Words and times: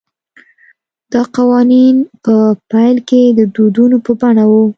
دا 1.13 1.21
قوانین 1.35 1.95
په 2.23 2.35
پیل 2.71 2.97
کې 3.09 3.21
د 3.37 3.39
دودونو 3.55 3.97
په 4.05 4.11
بڼه 4.21 4.43
وو 4.51 4.63